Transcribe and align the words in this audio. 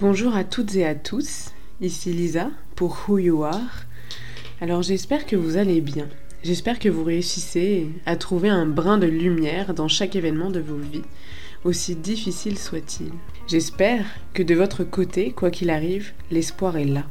Bonjour 0.00 0.36
à 0.36 0.44
toutes 0.44 0.76
et 0.76 0.86
à 0.86 0.94
tous, 0.94 1.50
ici 1.80 2.12
Lisa 2.12 2.52
pour 2.76 2.96
Who 3.08 3.18
You 3.18 3.42
Are. 3.42 3.84
Alors 4.60 4.80
j'espère 4.80 5.26
que 5.26 5.34
vous 5.34 5.56
allez 5.56 5.80
bien. 5.80 6.06
J'espère 6.44 6.78
que 6.78 6.88
vous 6.88 7.02
réussissez 7.02 7.88
à 8.06 8.14
trouver 8.14 8.48
un 8.48 8.64
brin 8.64 8.98
de 8.98 9.08
lumière 9.08 9.74
dans 9.74 9.88
chaque 9.88 10.14
événement 10.14 10.52
de 10.52 10.60
vos 10.60 10.76
vies, 10.76 11.02
aussi 11.64 11.96
difficile 11.96 12.56
soit-il. 12.56 13.10
J'espère 13.48 14.04
que 14.34 14.44
de 14.44 14.54
votre 14.54 14.84
côté, 14.84 15.32
quoi 15.32 15.50
qu'il 15.50 15.68
arrive, 15.68 16.12
l'espoir 16.30 16.76
est 16.76 16.84
là. 16.84 17.02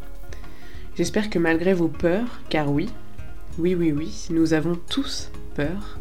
J'espère 0.96 1.30
que 1.30 1.40
malgré 1.40 1.74
vos 1.74 1.90
peurs, 1.90 2.40
car 2.50 2.72
oui, 2.72 2.88
oui, 3.60 3.76
oui, 3.76 3.92
oui, 3.92 4.28
nous 4.30 4.54
avons 4.54 4.80
tous 4.90 5.30
peur, 5.56 6.00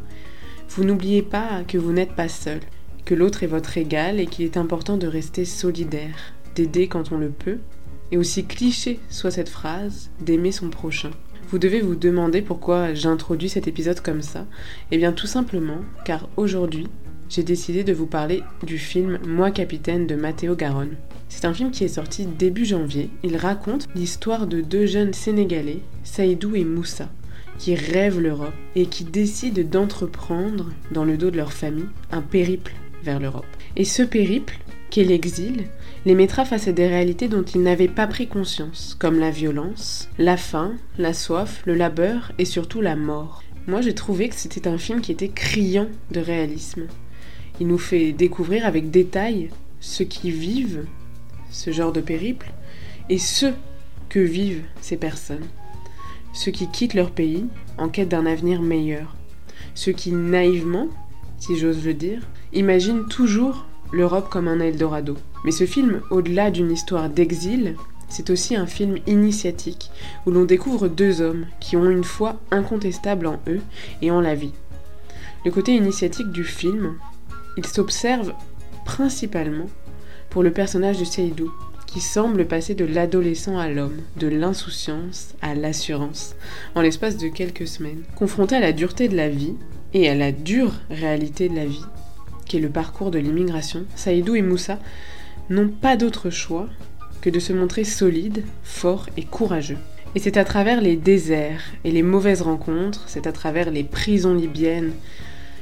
vous 0.68 0.84
n'oubliez 0.84 1.22
pas 1.22 1.64
que 1.66 1.78
vous 1.78 1.90
n'êtes 1.90 2.14
pas 2.14 2.28
seul, 2.28 2.60
que 3.04 3.16
l'autre 3.16 3.42
est 3.42 3.48
votre 3.48 3.76
égal 3.76 4.20
et 4.20 4.26
qu'il 4.26 4.44
est 4.44 4.56
important 4.56 4.96
de 4.96 5.08
rester 5.08 5.44
solidaire, 5.44 6.35
d'aider 6.56 6.88
quand 6.88 7.12
on 7.12 7.18
le 7.18 7.30
peut, 7.30 7.58
et 8.10 8.16
aussi 8.16 8.44
cliché 8.44 8.98
soit 9.10 9.30
cette 9.30 9.48
phrase, 9.48 10.10
d'aimer 10.20 10.52
son 10.52 10.70
prochain. 10.70 11.10
Vous 11.48 11.58
devez 11.58 11.80
vous 11.80 11.94
demander 11.94 12.42
pourquoi 12.42 12.94
j'introduis 12.94 13.48
cet 13.48 13.68
épisode 13.68 14.00
comme 14.00 14.22
ça. 14.22 14.46
Eh 14.90 14.98
bien 14.98 15.12
tout 15.12 15.28
simplement 15.28 15.78
car 16.04 16.28
aujourd'hui, 16.36 16.88
j'ai 17.28 17.44
décidé 17.44 17.84
de 17.84 17.92
vous 17.92 18.06
parler 18.06 18.42
du 18.64 18.78
film 18.78 19.18
Moi 19.26 19.50
capitaine 19.50 20.06
de 20.06 20.16
Matteo 20.16 20.56
Garonne. 20.56 20.96
C'est 21.28 21.44
un 21.44 21.54
film 21.54 21.70
qui 21.70 21.84
est 21.84 21.88
sorti 21.88 22.26
début 22.26 22.64
janvier. 22.64 23.10
Il 23.22 23.36
raconte 23.36 23.86
l'histoire 23.94 24.46
de 24.46 24.60
deux 24.60 24.86
jeunes 24.86 25.12
Sénégalais, 25.12 25.82
Saïdou 26.04 26.54
et 26.54 26.64
Moussa, 26.64 27.08
qui 27.58 27.74
rêvent 27.74 28.20
l'Europe 28.20 28.54
et 28.74 28.86
qui 28.86 29.04
décident 29.04 29.62
d'entreprendre, 29.62 30.70
dans 30.92 31.04
le 31.04 31.16
dos 31.16 31.30
de 31.30 31.36
leur 31.36 31.52
famille, 31.52 31.88
un 32.12 32.22
périple 32.22 32.74
vers 33.02 33.20
l'Europe. 33.20 33.46
Et 33.76 33.84
ce 33.84 34.02
périple, 34.02 34.58
qu'est 34.96 35.04
l'exil, 35.04 35.66
les 36.06 36.14
mettra 36.14 36.46
face 36.46 36.68
à 36.68 36.72
des 36.72 36.86
réalités 36.86 37.28
dont 37.28 37.42
ils 37.42 37.60
n'avaient 37.60 37.86
pas 37.86 38.06
pris 38.06 38.28
conscience, 38.28 38.96
comme 38.98 39.18
la 39.18 39.30
violence, 39.30 40.08
la 40.16 40.38
faim, 40.38 40.72
la 40.96 41.12
soif, 41.12 41.62
le 41.66 41.74
labeur 41.74 42.32
et 42.38 42.46
surtout 42.46 42.80
la 42.80 42.96
mort. 42.96 43.42
Moi 43.66 43.82
j'ai 43.82 43.94
trouvé 43.94 44.30
que 44.30 44.36
c'était 44.36 44.66
un 44.66 44.78
film 44.78 45.02
qui 45.02 45.12
était 45.12 45.28
criant 45.28 45.88
de 46.12 46.20
réalisme. 46.20 46.86
Il 47.60 47.66
nous 47.66 47.76
fait 47.76 48.12
découvrir 48.12 48.64
avec 48.64 48.90
détail 48.90 49.50
ceux 49.80 50.06
qui 50.06 50.30
vivent 50.30 50.86
ce 51.50 51.72
genre 51.72 51.92
de 51.92 52.00
périple 52.00 52.50
et 53.10 53.18
ceux 53.18 53.52
que 54.08 54.20
vivent 54.20 54.64
ces 54.80 54.96
personnes. 54.96 55.44
Ceux 56.32 56.52
qui 56.52 56.70
quittent 56.70 56.94
leur 56.94 57.10
pays 57.10 57.44
en 57.76 57.90
quête 57.90 58.08
d'un 58.08 58.24
avenir 58.24 58.62
meilleur. 58.62 59.14
Ceux 59.74 59.92
qui 59.92 60.12
naïvement, 60.12 60.88
si 61.36 61.58
j'ose 61.58 61.84
le 61.84 61.92
dire, 61.92 62.22
imaginent 62.54 63.04
toujours 63.08 63.66
l'Europe 63.92 64.28
comme 64.30 64.48
un 64.48 64.60
Eldorado. 64.60 65.16
Mais 65.44 65.52
ce 65.52 65.66
film, 65.66 66.00
au-delà 66.10 66.50
d'une 66.50 66.72
histoire 66.72 67.08
d'exil, 67.08 67.76
c'est 68.08 68.30
aussi 68.30 68.56
un 68.56 68.66
film 68.66 68.98
initiatique, 69.06 69.90
où 70.24 70.30
l'on 70.30 70.44
découvre 70.44 70.88
deux 70.88 71.20
hommes 71.20 71.46
qui 71.60 71.76
ont 71.76 71.90
une 71.90 72.04
foi 72.04 72.40
incontestable 72.50 73.26
en 73.26 73.40
eux 73.48 73.60
et 74.02 74.10
en 74.10 74.20
la 74.20 74.34
vie. 74.34 74.52
Le 75.44 75.50
côté 75.50 75.74
initiatique 75.74 76.30
du 76.30 76.44
film, 76.44 76.94
il 77.56 77.66
s'observe 77.66 78.32
principalement 78.84 79.66
pour 80.30 80.42
le 80.42 80.52
personnage 80.52 80.98
de 80.98 81.04
Seydou, 81.04 81.52
qui 81.86 82.00
semble 82.00 82.46
passer 82.46 82.74
de 82.74 82.84
l'adolescent 82.84 83.58
à 83.58 83.68
l'homme, 83.68 84.00
de 84.16 84.26
l'insouciance 84.26 85.34
à 85.40 85.54
l'assurance, 85.54 86.34
en 86.74 86.82
l'espace 86.82 87.16
de 87.16 87.28
quelques 87.28 87.66
semaines. 87.66 88.02
Confronté 88.16 88.56
à 88.56 88.60
la 88.60 88.72
dureté 88.72 89.08
de 89.08 89.16
la 89.16 89.28
vie 89.28 89.54
et 89.94 90.08
à 90.08 90.14
la 90.14 90.32
dure 90.32 90.74
réalité 90.90 91.48
de 91.48 91.56
la 91.56 91.64
vie, 91.64 91.84
qui 92.46 92.56
est 92.56 92.60
le 92.60 92.70
parcours 92.70 93.10
de 93.10 93.18
l'immigration, 93.18 93.84
Saïdou 93.94 94.34
et 94.34 94.42
Moussa 94.42 94.78
n'ont 95.50 95.68
pas 95.68 95.96
d'autre 95.96 96.30
choix 96.30 96.68
que 97.20 97.30
de 97.30 97.40
se 97.40 97.52
montrer 97.52 97.84
solides, 97.84 98.44
forts 98.62 99.08
et 99.16 99.24
courageux. 99.24 99.78
Et 100.14 100.18
c'est 100.18 100.36
à 100.36 100.44
travers 100.44 100.80
les 100.80 100.96
déserts 100.96 101.62
et 101.84 101.90
les 101.90 102.02
mauvaises 102.02 102.42
rencontres, 102.42 103.04
c'est 103.06 103.26
à 103.26 103.32
travers 103.32 103.70
les 103.70 103.84
prisons 103.84 104.34
libyennes 104.34 104.92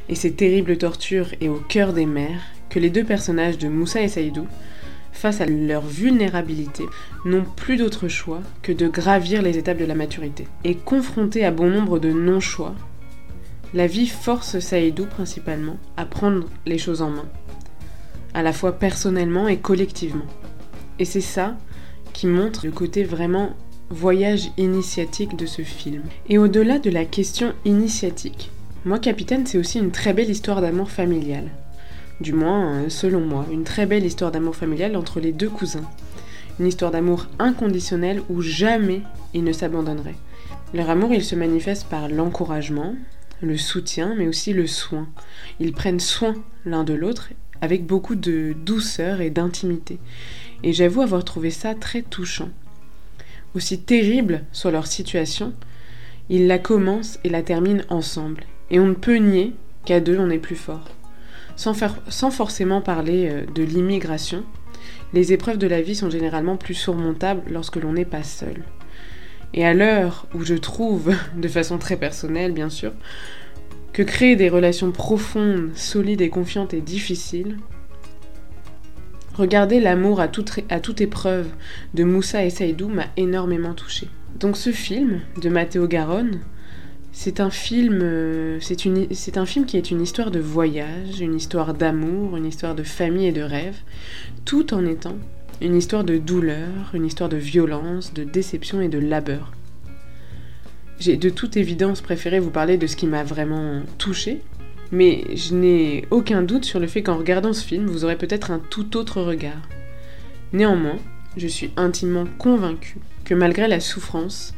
et 0.08 0.14
ces 0.14 0.32
terribles 0.32 0.76
tortures 0.76 1.34
et 1.40 1.48
au 1.48 1.56
cœur 1.56 1.92
des 1.92 2.06
mers 2.06 2.40
que 2.70 2.78
les 2.78 2.90
deux 2.90 3.04
personnages 3.04 3.58
de 3.58 3.68
Moussa 3.68 4.02
et 4.02 4.08
Saïdou, 4.08 4.46
face 5.12 5.40
à 5.40 5.46
leur 5.46 5.82
vulnérabilité, 5.82 6.84
n'ont 7.24 7.44
plus 7.56 7.76
d'autre 7.76 8.08
choix 8.08 8.42
que 8.62 8.72
de 8.72 8.88
gravir 8.88 9.42
les 9.42 9.58
étapes 9.58 9.78
de 9.78 9.84
la 9.84 9.94
maturité. 9.94 10.46
Et 10.64 10.74
confrontés 10.74 11.44
à 11.44 11.50
bon 11.50 11.70
nombre 11.70 11.98
de 11.98 12.10
non-choix, 12.10 12.74
la 13.74 13.88
vie 13.88 14.06
force 14.06 14.60
Saïdou 14.60 15.04
principalement 15.04 15.76
à 15.96 16.06
prendre 16.06 16.46
les 16.64 16.78
choses 16.78 17.02
en 17.02 17.10
main, 17.10 17.26
à 18.32 18.42
la 18.42 18.52
fois 18.52 18.78
personnellement 18.78 19.48
et 19.48 19.58
collectivement. 19.58 20.24
Et 21.00 21.04
c'est 21.04 21.20
ça 21.20 21.56
qui 22.12 22.28
montre 22.28 22.64
le 22.64 22.70
côté 22.70 23.02
vraiment 23.02 23.50
voyage 23.90 24.50
initiatique 24.58 25.36
de 25.36 25.46
ce 25.46 25.62
film. 25.62 26.02
Et 26.28 26.38
au-delà 26.38 26.78
de 26.78 26.88
la 26.88 27.04
question 27.04 27.52
initiatique, 27.64 28.52
moi 28.84 29.00
Capitaine, 29.00 29.44
c'est 29.44 29.58
aussi 29.58 29.80
une 29.80 29.90
très 29.90 30.12
belle 30.12 30.30
histoire 30.30 30.60
d'amour 30.60 30.90
familial. 30.90 31.50
Du 32.20 32.32
moins, 32.32 32.74
euh, 32.74 32.88
selon 32.88 33.20
moi, 33.20 33.44
une 33.50 33.64
très 33.64 33.86
belle 33.86 34.04
histoire 34.04 34.30
d'amour 34.30 34.54
familial 34.54 34.94
entre 34.94 35.18
les 35.18 35.32
deux 35.32 35.48
cousins. 35.48 35.90
Une 36.60 36.68
histoire 36.68 36.92
d'amour 36.92 37.26
inconditionnel 37.40 38.22
où 38.30 38.40
jamais 38.40 39.02
ils 39.32 39.42
ne 39.42 39.52
s'abandonneraient. 39.52 40.14
Leur 40.74 40.90
amour, 40.90 41.12
il 41.12 41.24
se 41.24 41.34
manifeste 41.34 41.88
par 41.88 42.08
l'encouragement, 42.08 42.94
le 43.44 43.56
soutien, 43.56 44.14
mais 44.16 44.26
aussi 44.26 44.52
le 44.52 44.66
soin. 44.66 45.08
Ils 45.60 45.72
prennent 45.72 46.00
soin 46.00 46.34
l'un 46.64 46.84
de 46.84 46.94
l'autre 46.94 47.30
avec 47.60 47.86
beaucoup 47.86 48.14
de 48.14 48.54
douceur 48.64 49.20
et 49.20 49.30
d'intimité. 49.30 49.98
Et 50.62 50.72
j'avoue 50.72 51.02
avoir 51.02 51.24
trouvé 51.24 51.50
ça 51.50 51.74
très 51.74 52.02
touchant. 52.02 52.50
Aussi 53.54 53.80
terrible 53.80 54.44
soit 54.52 54.70
leur 54.70 54.86
situation, 54.86 55.52
ils 56.28 56.46
la 56.46 56.58
commencent 56.58 57.18
et 57.24 57.28
la 57.28 57.42
terminent 57.42 57.84
ensemble. 57.88 58.44
Et 58.70 58.80
on 58.80 58.86
ne 58.86 58.94
peut 58.94 59.16
nier 59.16 59.54
qu'à 59.84 60.00
deux 60.00 60.18
on 60.18 60.30
est 60.30 60.38
plus 60.38 60.56
fort. 60.56 60.88
Sans, 61.56 61.74
sans 62.08 62.30
forcément 62.30 62.80
parler 62.80 63.28
euh, 63.30 63.46
de 63.54 63.62
l'immigration, 63.62 64.44
les 65.12 65.32
épreuves 65.32 65.58
de 65.58 65.68
la 65.68 65.82
vie 65.82 65.94
sont 65.94 66.10
généralement 66.10 66.56
plus 66.56 66.74
surmontables 66.74 67.42
lorsque 67.50 67.76
l'on 67.76 67.92
n'est 67.92 68.04
pas 68.04 68.24
seul. 68.24 68.64
Et 69.56 69.64
à 69.64 69.72
l'heure 69.72 70.26
où 70.34 70.44
je 70.44 70.54
trouve, 70.54 71.14
de 71.36 71.48
façon 71.48 71.78
très 71.78 71.96
personnelle 71.96 72.52
bien 72.52 72.68
sûr, 72.68 72.92
que 73.92 74.02
créer 74.02 74.34
des 74.34 74.48
relations 74.48 74.90
profondes, 74.90 75.70
solides 75.76 76.20
et 76.20 76.28
confiantes 76.28 76.74
est 76.74 76.80
difficile, 76.80 77.58
regarder 79.34 79.78
l'amour 79.78 80.20
à 80.20 80.26
toute, 80.26 81.00
épreuve 81.00 81.48
de 81.94 82.02
Moussa 82.02 82.44
et 82.44 82.50
Saïdou 82.50 82.88
m'a 82.88 83.06
énormément 83.16 83.74
touchée. 83.74 84.08
Donc 84.40 84.56
ce 84.56 84.70
film 84.70 85.20
de 85.40 85.48
Matteo 85.48 85.86
Garonne, 85.86 86.40
euh, 87.26 88.58
c'est 88.60 89.36
un 89.36 89.46
film 89.46 89.66
qui 89.66 89.76
est 89.76 89.90
une 89.92 90.00
histoire 90.00 90.32
de 90.32 90.40
voyage, 90.40 91.20
une 91.20 91.36
histoire 91.36 91.72
d'amour, 91.74 92.36
une 92.36 92.46
histoire 92.46 92.74
de 92.74 92.82
famille 92.82 93.28
et 93.28 93.32
de 93.32 93.42
rêve, 93.42 93.76
tout 94.44 94.74
en 94.74 94.84
étant 94.84 95.16
une 95.64 95.76
histoire 95.76 96.04
de 96.04 96.18
douleur, 96.18 96.90
une 96.92 97.06
histoire 97.06 97.30
de 97.30 97.38
violence, 97.38 98.12
de 98.12 98.22
déception 98.22 98.82
et 98.82 98.88
de 98.88 98.98
labeur. 98.98 99.50
J'ai 101.00 101.16
de 101.16 101.30
toute 101.30 101.56
évidence 101.56 102.02
préféré 102.02 102.38
vous 102.38 102.50
parler 102.50 102.76
de 102.76 102.86
ce 102.86 102.96
qui 102.96 103.06
m'a 103.06 103.24
vraiment 103.24 103.80
touché, 103.96 104.42
mais 104.92 105.24
je 105.34 105.54
n'ai 105.54 106.04
aucun 106.10 106.42
doute 106.42 106.66
sur 106.66 106.80
le 106.80 106.86
fait 106.86 107.02
qu'en 107.02 107.16
regardant 107.16 107.54
ce 107.54 107.64
film, 107.64 107.86
vous 107.86 108.04
aurez 108.04 108.16
peut-être 108.16 108.50
un 108.50 108.58
tout 108.58 108.96
autre 108.98 109.22
regard. 109.22 109.62
Néanmoins, 110.52 110.98
je 111.38 111.48
suis 111.48 111.70
intimement 111.76 112.26
convaincue 112.38 112.98
que 113.24 113.34
malgré 113.34 113.66
la 113.66 113.80
souffrance, 113.80 114.54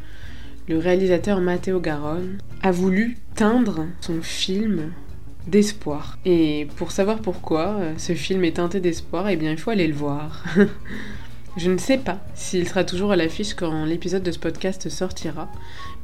le 0.69 0.79
réalisateur 0.79 1.41
Matteo 1.41 1.81
Garonne 1.81 2.39
a 2.63 2.73
voulu 2.73 3.17
teindre 3.37 3.87
son 4.01 4.21
film 4.23 4.91
d'espoir. 5.47 6.19
Et 6.25 6.67
pour 6.77 6.93
savoir 6.93 7.21
pourquoi 7.21 7.77
euh, 7.79 7.95
ce 7.99 8.15
film 8.15 8.45
est 8.45 8.57
teinté 8.57 8.81
d'espoir, 8.81 9.29
eh 9.29 9.37
bien 9.37 9.51
il 9.51 9.59
faut 9.59 9.71
aller 9.71 9.87
le 9.87 9.95
voir. 9.95 10.45
Je 11.57 11.71
ne 11.71 11.79
sais 11.79 11.97
pas 11.97 12.19
s'il 12.35 12.69
sera 12.69 12.85
toujours 12.85 13.13
à 13.13 13.17
l'affiche 13.17 13.55
quand 13.55 13.87
l'épisode 13.87 14.23
de 14.23 14.31
ce 14.31 14.39
podcast 14.39 14.91
sortira, 14.91 15.51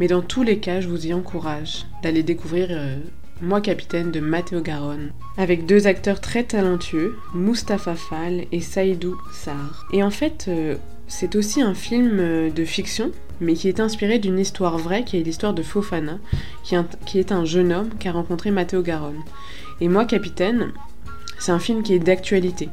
mais 0.00 0.08
dans 0.08 0.22
tous 0.22 0.42
les 0.42 0.58
cas, 0.58 0.80
je 0.80 0.88
vous 0.88 1.06
y 1.06 1.12
encourage 1.12 1.84
d'aller 2.02 2.22
découvrir 2.22 2.68
euh, 2.70 2.96
Moi 3.42 3.60
Capitaine 3.60 4.10
de 4.10 4.20
Matteo 4.20 4.62
Garonne, 4.62 5.10
avec 5.36 5.66
deux 5.66 5.86
acteurs 5.86 6.22
très 6.22 6.44
talentueux, 6.44 7.16
Mustapha 7.34 7.96
Fall 7.96 8.46
et 8.50 8.62
Saïdou 8.62 9.18
Sarr. 9.34 9.86
Et 9.92 10.02
en 10.02 10.10
fait, 10.10 10.46
euh, 10.48 10.76
c'est 11.06 11.36
aussi 11.36 11.60
un 11.60 11.74
film 11.74 12.50
de 12.50 12.64
fiction, 12.64 13.12
mais 13.42 13.54
qui 13.54 13.68
est 13.68 13.80
inspiré 13.80 14.18
d'une 14.18 14.38
histoire 14.38 14.78
vraie 14.78 15.04
qui 15.04 15.18
est 15.18 15.22
l'histoire 15.22 15.54
de 15.54 15.62
Fofana, 15.62 16.18
qui, 16.64 17.18
est 17.18 17.32
un 17.32 17.44
jeune 17.44 17.72
homme 17.72 17.90
qui 17.98 18.08
a 18.08 18.12
rencontré 18.12 18.50
Matteo 18.50 18.82
Garonne. 18.82 19.20
Et 19.80 19.88
moi, 19.88 20.04
Capitaine, 20.04 20.72
c'est 21.38 21.52
un 21.52 21.58
film 21.58 21.82
qui 21.82 21.92
est 21.94 21.98
d'actualité, 21.98 22.68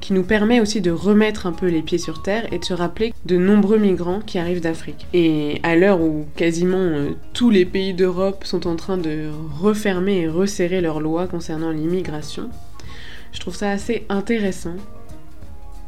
qui 0.00 0.12
nous 0.12 0.22
permet 0.22 0.60
aussi 0.60 0.80
de 0.80 0.92
remettre 0.92 1.46
un 1.46 1.52
peu 1.52 1.66
les 1.66 1.82
pieds 1.82 1.98
sur 1.98 2.22
terre 2.22 2.52
et 2.52 2.58
de 2.58 2.64
se 2.64 2.72
rappeler 2.72 3.12
de 3.26 3.36
nombreux 3.36 3.78
migrants 3.78 4.20
qui 4.20 4.38
arrivent 4.38 4.60
d'Afrique. 4.60 5.06
Et 5.12 5.60
à 5.64 5.74
l'heure 5.74 6.00
où 6.00 6.26
quasiment 6.36 6.76
euh, 6.76 7.10
tous 7.32 7.50
les 7.50 7.64
pays 7.64 7.94
d'Europe 7.94 8.44
sont 8.44 8.68
en 8.68 8.76
train 8.76 8.96
de 8.96 9.28
refermer 9.60 10.20
et 10.20 10.28
resserrer 10.28 10.80
leurs 10.80 11.00
lois 11.00 11.26
concernant 11.26 11.70
l'immigration, 11.70 12.48
je 13.32 13.40
trouve 13.40 13.56
ça 13.56 13.70
assez 13.70 14.06
intéressant 14.08 14.76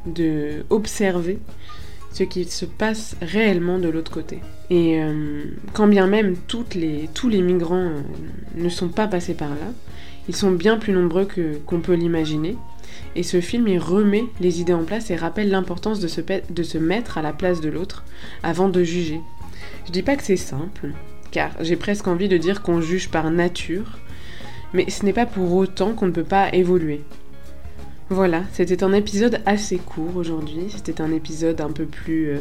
de 0.06 0.64
observer 0.70 1.38
ce 2.14 2.22
qui 2.22 2.44
se 2.44 2.64
passe 2.64 3.16
réellement 3.20 3.78
de 3.78 3.88
l'autre 3.88 4.12
côté. 4.12 4.38
Et 4.70 5.02
euh, 5.02 5.42
quand 5.72 5.88
bien 5.88 6.06
même 6.06 6.36
tous 6.46 6.64
les 6.78 7.42
migrants 7.42 7.76
euh, 7.76 8.00
ne 8.54 8.68
sont 8.68 8.88
pas 8.88 9.08
passés 9.08 9.34
par 9.34 9.50
là, 9.50 9.72
ils 10.28 10.36
sont 10.36 10.52
bien 10.52 10.78
plus 10.78 10.92
nombreux 10.92 11.26
qu'on 11.66 11.80
peut 11.80 11.94
l'imaginer. 11.94 12.56
Et 13.16 13.24
ce 13.24 13.40
film, 13.40 13.66
il 13.66 13.78
remet 13.78 14.24
les 14.40 14.60
idées 14.60 14.72
en 14.72 14.84
place 14.84 15.10
et 15.10 15.16
rappelle 15.16 15.50
l'importance 15.50 15.98
de 15.98 16.06
se, 16.06 16.20
de 16.20 16.62
se 16.62 16.78
mettre 16.78 17.18
à 17.18 17.22
la 17.22 17.32
place 17.32 17.60
de 17.60 17.68
l'autre 17.68 18.04
avant 18.44 18.68
de 18.68 18.84
juger. 18.84 19.20
Je 19.86 19.90
dis 19.90 20.02
pas 20.02 20.14
que 20.14 20.22
c'est 20.22 20.36
simple, 20.36 20.92
car 21.32 21.50
j'ai 21.60 21.76
presque 21.76 22.06
envie 22.06 22.28
de 22.28 22.36
dire 22.36 22.62
qu'on 22.62 22.80
juge 22.80 23.10
par 23.10 23.30
nature, 23.32 23.98
mais 24.72 24.88
ce 24.88 25.04
n'est 25.04 25.12
pas 25.12 25.26
pour 25.26 25.52
autant 25.52 25.94
qu'on 25.94 26.06
ne 26.06 26.12
peut 26.12 26.22
pas 26.22 26.54
évoluer. 26.54 27.00
Voilà, 28.10 28.42
c'était 28.52 28.84
un 28.84 28.92
épisode 28.92 29.40
assez 29.46 29.78
court 29.78 30.16
aujourd'hui, 30.16 30.66
c'était 30.68 31.00
un 31.00 31.12
épisode 31.12 31.60
un 31.60 31.72
peu 31.72 31.86
plus... 31.86 32.30
Euh, 32.30 32.40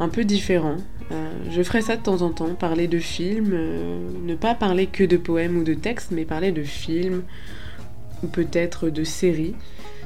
un 0.00 0.08
peu 0.08 0.24
différent. 0.24 0.76
Euh, 1.12 1.30
je 1.50 1.62
ferai 1.62 1.82
ça 1.82 1.96
de 1.96 2.02
temps 2.02 2.22
en 2.22 2.30
temps, 2.30 2.54
parler 2.54 2.88
de 2.88 2.98
films, 2.98 3.50
euh, 3.52 4.08
ne 4.24 4.34
pas 4.34 4.54
parler 4.54 4.86
que 4.86 5.04
de 5.04 5.18
poèmes 5.18 5.58
ou 5.58 5.62
de 5.62 5.74
textes, 5.74 6.10
mais 6.10 6.24
parler 6.24 6.52
de 6.52 6.62
films, 6.62 7.22
ou 8.22 8.26
peut-être 8.26 8.88
de 8.88 9.04
séries, 9.04 9.54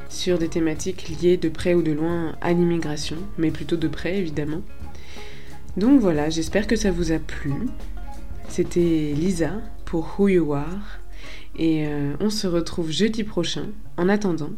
sur 0.08 0.38
des 0.38 0.48
thématiques 0.48 1.08
liées 1.08 1.36
de 1.36 1.48
près 1.48 1.74
ou 1.74 1.82
de 1.82 1.92
loin 1.92 2.34
à 2.40 2.52
l'immigration, 2.52 3.16
mais 3.38 3.50
plutôt 3.50 3.76
de 3.76 3.88
près 3.88 4.18
évidemment. 4.18 4.62
Donc 5.76 6.00
voilà, 6.00 6.28
j'espère 6.28 6.66
que 6.66 6.76
ça 6.76 6.90
vous 6.90 7.12
a 7.12 7.18
plu. 7.18 7.54
C'était 8.48 9.12
Lisa 9.16 9.52
pour 9.84 10.16
Who 10.18 10.28
You 10.28 10.52
Are. 10.54 11.03
Et 11.56 11.86
euh, 11.86 12.14
on 12.20 12.30
se 12.30 12.46
retrouve 12.46 12.90
jeudi 12.90 13.24
prochain. 13.24 13.66
En 13.96 14.08
attendant, 14.08 14.50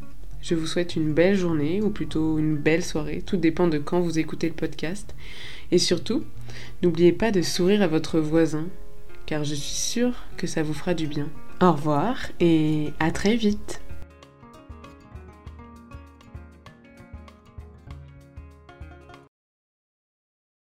je 0.43 0.54
vous 0.54 0.66
souhaite 0.66 0.96
une 0.96 1.12
belle 1.12 1.37
journée 1.37 1.82
ou 1.82 1.90
plutôt 1.90 2.38
une 2.38 2.56
belle 2.56 2.84
soirée. 2.84 3.22
Tout 3.25 3.37
dépend 3.37 3.69
de 3.69 3.78
quand 3.78 4.00
vous 4.00 4.19
écoutez 4.19 4.48
le 4.48 4.54
podcast. 4.54 5.14
Et 5.72 5.78
surtout, 5.78 6.25
n'oubliez 6.82 7.12
pas 7.12 7.32
de 7.32 7.43
sourire 7.43 7.82
à 7.82 7.88
votre 7.88 8.20
voisin, 8.20 8.66
car 9.26 9.44
je 9.44 9.54
suis 9.54 9.75
sûre 9.75 10.14
que 10.37 10.46
ça 10.46 10.62
vous 10.62 10.75
fera 10.75 10.94
du 10.94 11.06
bien. 11.06 11.28
Au 11.60 11.72
revoir 11.72 12.16
et 12.38 12.93
à 13.00 13.10
très 13.10 13.34
vite 13.34 13.81